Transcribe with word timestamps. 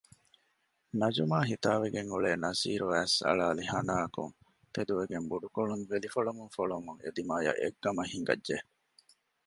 ނަޖުމާ 0.99 1.39
ހިތާވެގެން 1.49 2.09
އުޅޭ 2.11 2.31
ނަސީރު 2.43 2.85
އައިސް 2.91 3.17
އަޅައިލި 3.27 3.63
ހަނާއަކަށް 3.73 4.35
ތެދުވެގެން 4.73 5.27
ބުޑުކޮޅުން 5.31 5.83
ވެލިފޮޅަމުންފޮޅަމުން 5.91 6.99
އެދިމާޔަށް 7.03 7.59
އެއްގަމަށް 7.61 8.11
ހިނގައްޖެ 8.13 8.57